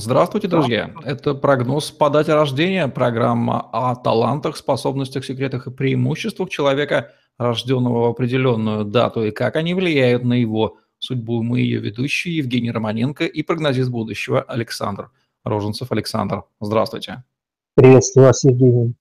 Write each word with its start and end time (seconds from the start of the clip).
Здравствуйте, 0.00 0.46
друзья! 0.46 0.94
Это 1.04 1.34
прогноз 1.34 1.90
по 1.90 2.08
дате 2.08 2.32
рождения, 2.32 2.86
программа 2.86 3.68
о 3.72 3.96
талантах, 3.96 4.56
способностях, 4.56 5.24
секретах 5.24 5.66
и 5.66 5.72
преимуществах 5.72 6.50
человека, 6.50 7.10
рожденного 7.36 8.02
в 8.02 8.10
определенную 8.10 8.84
дату, 8.84 9.24
и 9.24 9.32
как 9.32 9.56
они 9.56 9.74
влияют 9.74 10.22
на 10.22 10.34
его 10.34 10.76
судьбу. 11.00 11.42
Мы 11.42 11.60
ее 11.60 11.80
ведущие 11.80 12.36
Евгений 12.36 12.70
Романенко 12.70 13.24
и 13.24 13.42
прогнозист 13.42 13.90
будущего 13.90 14.40
Александр 14.40 15.10
Роженцев. 15.42 15.90
Александр, 15.90 16.44
здравствуйте. 16.60 17.24
Приветствую 17.74 18.26
вас, 18.26 18.44
Евгений. 18.44 18.94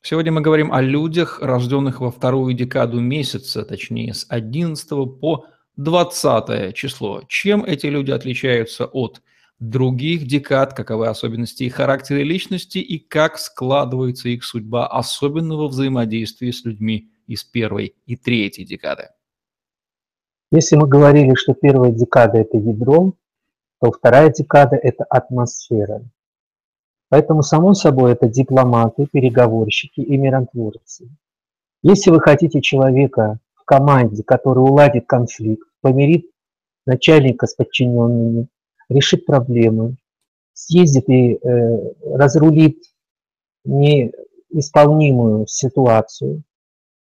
Сегодня 0.00 0.32
мы 0.32 0.40
говорим 0.40 0.72
о 0.72 0.80
людях, 0.80 1.40
рожденных 1.42 2.00
во 2.00 2.10
вторую 2.10 2.54
декаду 2.54 3.00
месяца, 3.00 3.66
точнее 3.66 4.14
с 4.14 4.24
11 4.30 4.88
по 5.20 5.44
20 5.76 6.74
число. 6.74 7.22
Чем 7.28 7.64
эти 7.64 7.86
люди 7.86 8.12
отличаются 8.12 8.86
от 8.86 9.20
других 9.58 10.26
декад, 10.26 10.74
каковы 10.74 11.08
особенности 11.08 11.64
и 11.64 12.24
личности, 12.24 12.78
и 12.78 12.98
как 12.98 13.38
складывается 13.38 14.28
их 14.28 14.44
судьба, 14.44 14.86
особенно 14.86 15.56
во 15.56 15.68
взаимодействии 15.68 16.50
с 16.50 16.64
людьми 16.64 17.10
из 17.26 17.44
первой 17.44 17.94
и 18.06 18.16
третьей 18.16 18.64
декады. 18.64 19.08
Если 20.52 20.76
мы 20.76 20.86
говорили, 20.86 21.34
что 21.34 21.54
первая 21.54 21.90
декада– 21.90 22.38
это 22.40 22.56
ядро, 22.56 23.14
то 23.80 23.90
вторая 23.90 24.30
декада– 24.30 24.76
это 24.82 25.04
атмосфера. 25.04 26.02
Поэтому, 27.08 27.42
само 27.42 27.74
собой, 27.74 28.12
это 28.12 28.28
дипломаты, 28.28 29.06
переговорщики 29.06 30.00
и 30.00 30.16
миротворцы. 30.16 31.08
Если 31.82 32.10
вы 32.10 32.20
хотите 32.20 32.60
человека 32.60 33.38
в 33.54 33.64
команде, 33.64 34.22
который 34.22 34.58
уладит 34.58 35.06
конфликт, 35.06 35.66
помирит 35.80 36.30
начальника 36.84 37.46
с 37.46 37.54
подчиненными, 37.54 38.48
решит 38.88 39.26
проблемы, 39.26 39.96
съездит 40.52 41.08
и 41.08 41.34
э, 41.34 41.92
разрулит 42.14 42.78
неисполнимую 43.64 45.46
ситуацию, 45.46 46.42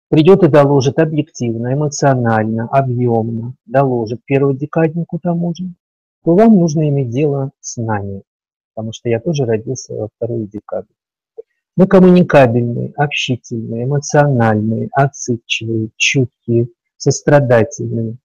придет 0.10 0.44
и 0.44 0.48
доложит 0.48 1.00
объективно, 1.00 1.74
эмоционально, 1.74 2.68
объемно, 2.68 3.56
доложит 3.66 4.22
перводекаднику 4.26 5.20
тому 5.20 5.54
же, 5.56 5.74
то 6.24 6.36
вам 6.36 6.58
нужно 6.58 6.88
иметь 6.90 7.10
дело 7.10 7.52
с 7.60 7.78
нами, 7.82 8.24
потому 8.74 8.94
что 8.94 9.10
я 9.10 9.20
тоже 9.20 9.46
родился 9.46 9.94
во 9.94 10.10
вторую 10.16 10.48
декаду. 10.48 10.88
Мы 11.76 11.88
коммуникабельные, 11.88 12.94
общительные, 12.96 13.86
эмоциональные, 13.86 14.90
отзывчивые, 14.92 15.90
чуткие, 15.98 16.68
сострадательные, 16.98 18.18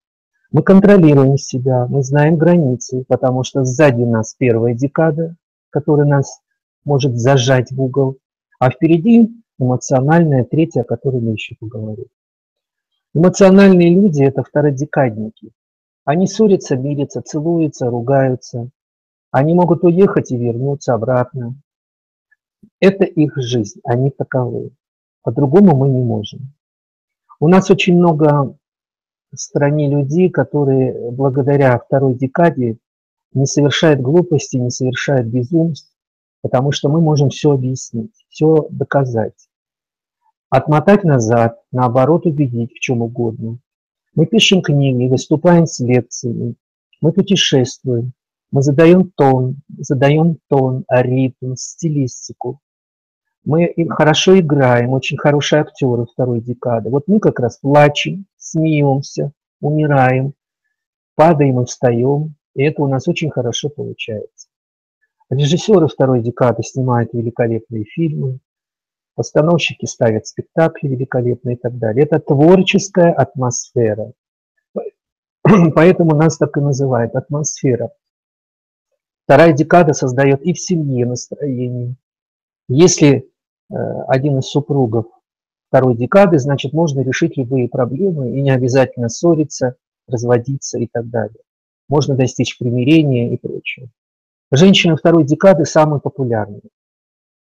мы 0.50 0.62
контролируем 0.62 1.36
себя, 1.36 1.86
мы 1.86 2.02
знаем 2.02 2.36
границы, 2.36 3.04
потому 3.06 3.44
что 3.44 3.64
сзади 3.64 4.02
нас 4.02 4.34
первая 4.34 4.74
декада, 4.74 5.36
которая 5.70 6.06
нас 6.06 6.40
может 6.84 7.16
зажать 7.16 7.70
в 7.70 7.80
угол, 7.80 8.18
а 8.58 8.70
впереди 8.70 9.30
эмоциональная 9.58 10.44
третья, 10.44 10.82
о 10.82 10.84
которой 10.84 11.20
мы 11.20 11.32
еще 11.32 11.54
поговорим. 11.60 12.06
Эмоциональные 13.14 13.94
люди– 13.94 14.22
это 14.24 14.42
втородекадники. 14.42 15.52
Они 16.04 16.26
ссорятся, 16.26 16.76
мирятся, 16.76 17.20
целуются, 17.20 17.90
ругаются. 17.90 18.70
Они 19.30 19.52
могут 19.54 19.84
уехать 19.84 20.30
и 20.30 20.36
вернуться 20.36 20.94
обратно. 20.94 21.56
Это 22.80 23.04
их 23.04 23.36
жизнь, 23.36 23.80
они 23.84 24.10
таковы. 24.10 24.70
По-другому 25.22 25.76
мы 25.76 25.88
не 25.88 26.02
можем. 26.02 26.54
У 27.40 27.48
нас 27.48 27.70
очень 27.70 27.98
много 27.98 28.57
стране 29.34 29.90
людей, 29.90 30.30
которые 30.30 31.10
благодаря 31.10 31.78
второй 31.78 32.14
декаде 32.14 32.78
не 33.32 33.46
совершают 33.46 34.00
глупости, 34.00 34.56
не 34.56 34.70
совершают 34.70 35.26
безумств, 35.26 35.92
потому 36.42 36.72
что 36.72 36.88
мы 36.88 37.00
можем 37.00 37.30
все 37.30 37.52
объяснить, 37.52 38.12
все 38.28 38.66
доказать. 38.70 39.48
Отмотать 40.50 41.04
назад, 41.04 41.60
наоборот 41.72 42.24
убедить 42.24 42.72
в 42.72 42.80
чем 42.80 43.02
угодно. 43.02 43.58
Мы 44.14 44.26
пишем 44.26 44.62
книги, 44.62 45.06
выступаем 45.08 45.66
с 45.66 45.78
лекциями, 45.80 46.54
мы 47.00 47.12
путешествуем, 47.12 48.12
мы 48.50 48.62
задаем 48.62 49.10
тон, 49.14 49.56
задаем 49.78 50.38
тон, 50.48 50.84
ритм, 50.88 51.54
стилистику. 51.54 52.60
Мы 53.44 53.74
хорошо 53.90 54.38
играем, 54.38 54.90
очень 54.90 55.18
хорошие 55.18 55.60
актеры 55.60 56.06
второй 56.06 56.40
декады. 56.40 56.90
Вот 56.90 57.04
мы 57.06 57.20
как 57.20 57.40
раз 57.40 57.58
плачем, 57.58 58.26
смеемся, 58.50 59.32
умираем, 59.60 60.34
падаем 61.14 61.60
и 61.60 61.64
встаем, 61.64 62.34
и 62.54 62.62
это 62.62 62.82
у 62.82 62.88
нас 62.88 63.08
очень 63.08 63.30
хорошо 63.30 63.68
получается. 63.68 64.48
Режиссеры 65.30 65.88
второй 65.88 66.22
декады 66.22 66.62
снимают 66.62 67.12
великолепные 67.12 67.84
фильмы, 67.84 68.38
постановщики 69.14 69.84
ставят 69.84 70.26
спектакли 70.26 70.88
великолепные 70.88 71.56
и 71.56 71.58
так 71.58 71.76
далее. 71.78 72.04
Это 72.04 72.18
творческая 72.18 73.12
атмосфера. 73.12 74.12
Поэтому 75.74 76.14
нас 76.14 76.38
так 76.38 76.56
и 76.56 76.60
называют 76.60 77.14
атмосфера. 77.14 77.90
Вторая 79.24 79.52
декада 79.52 79.92
создает 79.92 80.42
и 80.42 80.54
в 80.54 80.60
семье 80.60 81.04
настроение. 81.04 81.96
Если 82.68 83.30
Э, 83.70 84.02
один 84.08 84.38
из 84.38 84.46
супругов 84.46 85.06
второй 85.68 85.96
декады, 85.96 86.38
значит, 86.38 86.72
можно 86.72 87.00
решить 87.00 87.36
любые 87.36 87.68
проблемы 87.68 88.36
и 88.36 88.42
не 88.42 88.50
обязательно 88.50 89.08
ссориться, 89.08 89.76
разводиться 90.06 90.78
и 90.78 90.86
так 90.86 91.08
далее. 91.08 91.40
Можно 91.88 92.16
достичь 92.16 92.58
примирения 92.58 93.32
и 93.32 93.36
прочее. 93.36 93.90
Женщины 94.50 94.96
второй 94.96 95.24
декады 95.24 95.64
самые 95.64 96.00
популярные. 96.00 96.62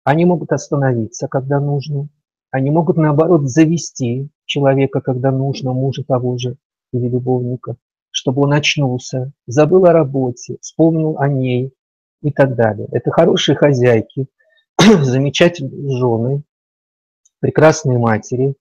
Они 0.05 0.25
могут 0.25 0.53
остановиться, 0.53 1.29
когда 1.29 1.61
нужно. 1.61 2.09
Они 2.51 2.71
могут, 2.71 2.97
наоборот, 2.97 3.49
завести 3.49 4.29
человека, 4.45 5.01
когда 5.01 5.31
нужно, 5.31 5.73
мужа 5.73 6.03
того 6.05 6.37
же 6.37 6.57
или 6.93 7.09
любовника, 7.09 7.77
чтобы 8.11 8.43
он 8.43 8.53
очнулся, 8.53 9.33
забыл 9.47 9.87
о 9.87 9.93
работе, 9.93 10.57
вспомнил 10.61 11.17
о 11.19 11.29
ней 11.29 11.73
и 12.23 12.33
так 12.33 12.57
далее. 12.57 12.89
Это 12.93 13.11
хорошие 13.11 13.57
хозяйки, 13.57 14.27
замечательные 14.79 15.97
жены, 15.97 16.43
прекрасные 17.41 17.99
матери, 17.99 18.55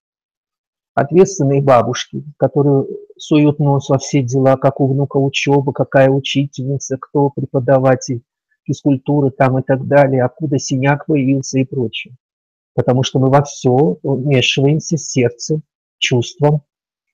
ответственные 0.96 1.62
бабушки, 1.62 2.24
которые 2.38 2.86
суют 3.18 3.60
нос 3.60 3.90
во 3.90 3.98
все 3.98 4.22
дела, 4.22 4.58
как 4.58 4.82
у 4.82 4.88
внука 4.88 5.18
учеба, 5.18 5.72
какая 5.72 6.10
учительница, 6.10 6.98
кто 7.00 7.30
преподаватель 7.30 8.24
физкультуры 8.66 9.32
там 9.32 9.60
и 9.60 9.62
так 9.62 9.88
далее, 9.88 10.24
откуда 10.24 10.60
синяк 10.60 11.06
появился 11.06 11.60
и 11.60 11.66
прочее. 11.66 12.16
Потому 12.76 13.04
что 13.04 13.20
мы 13.20 13.30
во 13.30 13.44
все 13.44 13.98
вмешиваемся 14.04 14.98
сердцем, 14.98 15.64
чувством, 15.98 16.62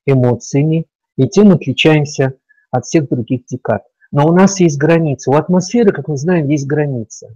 эмоциями, 0.05 0.85
и 1.17 1.27
тем 1.27 1.51
отличаемся 1.51 2.33
от 2.71 2.85
всех 2.85 3.09
других 3.09 3.45
декад. 3.45 3.83
Но 4.11 4.27
у 4.27 4.33
нас 4.33 4.59
есть 4.59 4.77
граница. 4.77 5.31
У 5.31 5.35
атмосферы, 5.35 5.91
как 5.91 6.07
мы 6.07 6.17
знаем, 6.17 6.49
есть 6.49 6.67
граница. 6.67 7.35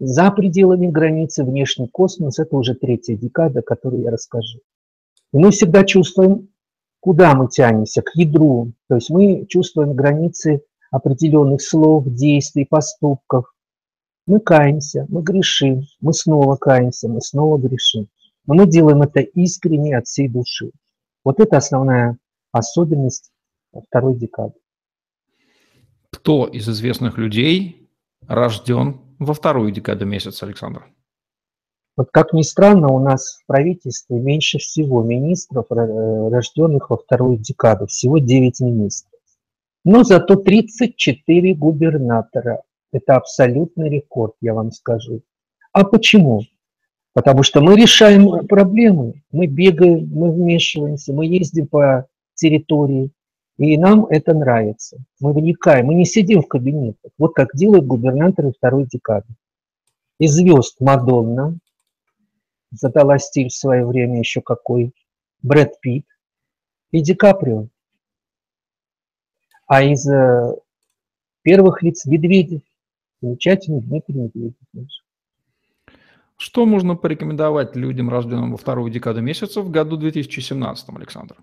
За 0.00 0.30
пределами 0.30 0.86
границы 0.86 1.42
внешний 1.44 1.88
космос– 1.88 2.38
это 2.40 2.56
уже 2.56 2.74
третья 2.74 3.16
декада, 3.16 3.62
которую 3.62 4.02
я 4.02 4.10
расскажу. 4.10 4.60
И 5.32 5.38
мы 5.38 5.50
всегда 5.50 5.84
чувствуем, 5.84 6.48
куда 7.00 7.34
мы 7.34 7.48
тянемся, 7.48 8.02
к 8.02 8.14
ядру. 8.14 8.72
То 8.88 8.94
есть 8.94 9.10
мы 9.10 9.46
чувствуем 9.46 9.94
границы 9.94 10.62
определенных 10.92 11.62
слов, 11.62 12.04
действий, 12.06 12.64
поступков. 12.64 13.52
Мы 14.26 14.38
каемся, 14.40 15.06
мы 15.08 15.22
грешим, 15.22 15.82
мы 16.00 16.12
снова 16.12 16.54
каемся, 16.56 17.08
мы 17.08 17.20
снова 17.20 17.58
грешим. 17.58 18.08
Но 18.46 18.54
мы 18.54 18.66
делаем 18.66 19.02
это 19.02 19.20
искренне 19.20 19.96
от 19.96 20.06
всей 20.06 20.28
души. 20.28 20.70
Вот 21.24 21.40
это 21.40 21.56
основная 21.56 22.18
особенность 22.52 23.32
второй 23.88 24.16
декады. 24.16 24.54
Кто 26.12 26.46
из 26.46 26.68
известных 26.68 27.18
людей 27.18 27.90
рожден 28.26 29.07
во 29.18 29.34
вторую 29.34 29.70
декаду 29.72 30.06
месяца, 30.06 30.46
Александр? 30.46 30.86
Вот 31.96 32.10
как 32.12 32.32
ни 32.32 32.42
странно, 32.42 32.92
у 32.92 33.00
нас 33.00 33.40
в 33.42 33.46
правительстве 33.46 34.20
меньше 34.20 34.58
всего 34.58 35.02
министров, 35.02 35.66
э, 35.70 36.28
рожденных 36.30 36.90
во 36.90 36.96
вторую 36.96 37.38
декаду, 37.38 37.86
всего 37.86 38.18
9 38.18 38.60
министров. 38.60 39.20
Но 39.84 40.04
зато 40.04 40.36
34 40.36 41.54
губернатора. 41.54 42.62
Это 42.92 43.16
абсолютный 43.16 43.90
рекорд, 43.90 44.34
я 44.40 44.54
вам 44.54 44.70
скажу. 44.70 45.22
А 45.72 45.84
почему? 45.84 46.42
Потому 47.14 47.42
что 47.42 47.60
мы 47.60 47.74
решаем 47.74 48.46
проблемы, 48.46 49.22
мы 49.32 49.46
бегаем, 49.46 50.08
мы 50.08 50.30
вмешиваемся, 50.30 51.12
мы 51.12 51.26
ездим 51.26 51.66
по 51.66 52.06
территории, 52.34 53.10
и 53.58 53.76
нам 53.76 54.06
это 54.06 54.34
нравится. 54.34 54.98
Мы 55.20 55.32
вникаем, 55.32 55.86
мы 55.86 55.94
не 55.94 56.04
сидим 56.04 56.42
в 56.42 56.48
кабинетах. 56.48 57.10
Вот 57.18 57.34
как 57.34 57.54
делают 57.54 57.86
губернаторы 57.86 58.52
второй 58.52 58.86
декады. 58.86 59.26
Из 60.18 60.32
звезд 60.32 60.80
Мадонна, 60.80 61.58
задала 62.70 63.18
стиль 63.18 63.48
в 63.48 63.54
свое 63.54 63.84
время 63.84 64.20
еще 64.20 64.40
какой, 64.40 64.92
Брэд 65.42 65.80
Питт 65.80 66.06
и 66.92 67.00
Ди 67.02 67.14
Каприо. 67.14 67.68
А 69.66 69.82
из 69.82 70.08
э, 70.08 70.54
первых 71.42 71.82
лиц 71.82 72.06
Медведев, 72.06 72.62
Замечательный 73.20 73.80
Дмитрий 73.80 74.14
Медведев. 74.14 74.54
Что 76.36 76.64
можно 76.64 76.94
порекомендовать 76.94 77.74
людям, 77.74 78.08
рожденным 78.08 78.52
во 78.52 78.56
вторую 78.56 78.92
декаду 78.92 79.20
месяца 79.20 79.60
в 79.60 79.70
году 79.70 79.96
2017, 79.96 80.88
Александр? 80.90 81.36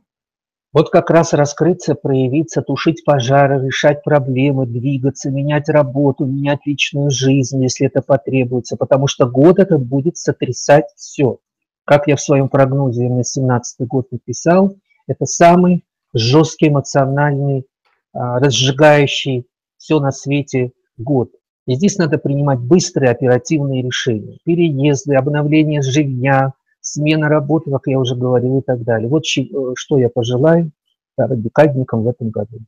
Вот 0.75 0.89
как 0.89 1.09
раз 1.09 1.31
раскрыться, 1.31 1.95
проявиться, 1.95 2.61
тушить 2.61 3.05
пожары, 3.05 3.65
решать 3.65 4.03
проблемы, 4.03 4.67
двигаться, 4.67 5.31
менять 5.31 5.69
работу, 5.69 6.25
менять 6.25 6.65
личную 6.65 7.11
жизнь, 7.11 7.63
если 7.63 7.87
это 7.87 8.01
потребуется, 8.01 8.75
потому 8.75 9.07
что 9.07 9.25
год 9.25 9.57
этот 9.59 9.81
будет 9.85 10.17
сотрясать 10.17 10.87
все. 10.97 11.39
Как 11.85 12.09
я 12.09 12.17
в 12.17 12.21
своем 12.21 12.49
прогнозе 12.49 13.07
на 13.07 13.23
17 13.23 13.87
год 13.87 14.11
написал, 14.11 14.75
это 15.07 15.25
самый 15.25 15.85
жесткий 16.13 16.67
эмоциональный, 16.67 17.65
а, 18.11 18.39
разжигающий 18.39 19.47
все 19.77 20.01
на 20.01 20.11
свете 20.11 20.73
год. 20.97 21.29
И 21.67 21.75
здесь 21.75 21.97
надо 21.97 22.17
принимать 22.17 22.59
быстрые 22.59 23.11
оперативные 23.11 23.81
решения. 23.81 24.39
Переезды, 24.43 25.15
обновление 25.15 25.81
жилья, 25.81 26.51
смена 26.85 27.27
работы, 27.27 27.71
как 27.71 27.87
я 27.87 27.99
уже 27.99 28.15
говорил, 28.15 28.59
и 28.59 28.61
так 28.61 28.83
далее. 28.83 29.09
Вот 29.09 29.23
э, 29.23 29.73
что 29.75 29.97
я 29.97 30.09
пожелаю 30.09 30.71
радикальникам 31.17 32.03
в 32.03 32.07
этом 32.07 32.29
году. 32.29 32.59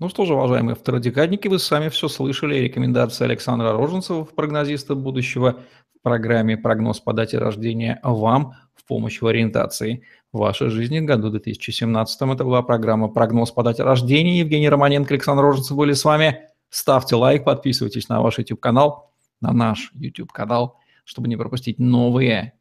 Ну 0.00 0.08
что 0.08 0.24
же, 0.24 0.34
уважаемые 0.34 0.74
втородекадники, 0.74 1.46
вы 1.46 1.58
сами 1.58 1.88
все 1.88 2.08
слышали. 2.08 2.56
Рекомендации 2.56 3.24
Александра 3.24 3.72
Роженцева, 3.72 4.24
прогнозиста 4.24 4.94
будущего, 4.94 5.60
в 5.96 6.02
программе 6.02 6.56
«Прогноз 6.56 7.00
по 7.00 7.12
дате 7.12 7.38
рождения» 7.38 8.00
вам 8.02 8.54
в 8.74 8.84
помощь 8.86 9.22
в 9.22 9.26
ориентации 9.26 10.02
вашей 10.32 10.68
жизни 10.68 10.98
в 10.98 11.04
году 11.04 11.30
2017. 11.30 12.22
Это 12.22 12.44
была 12.44 12.62
программа 12.62 13.08
«Прогноз 13.08 13.52
по 13.52 13.62
дате 13.62 13.84
рождения». 13.84 14.40
Евгений 14.40 14.68
Романенко, 14.68 15.14
Александр 15.14 15.42
Роженцев 15.42 15.76
были 15.76 15.92
с 15.92 16.04
вами. 16.04 16.40
Ставьте 16.68 17.14
лайк, 17.14 17.44
подписывайтесь 17.44 18.08
на 18.08 18.20
ваш 18.20 18.38
YouTube-канал, 18.38 19.12
на 19.40 19.52
наш 19.52 19.92
YouTube-канал, 19.94 20.76
чтобы 21.04 21.28
не 21.28 21.36
пропустить 21.36 21.78
новые 21.78 22.54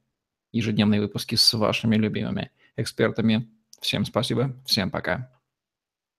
ежедневные 0.53 1.01
выпуски 1.01 1.35
с 1.35 1.53
вашими 1.53 1.97
любимыми 1.97 2.51
экспертами. 2.77 3.49
Всем 3.81 4.05
спасибо, 4.05 4.55
всем 4.65 4.89
пока. 4.89 5.29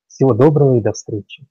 Всего 0.09 0.35
доброго 0.35 0.77
и 0.77 0.83
до 0.83 0.93
встречи. 0.93 1.47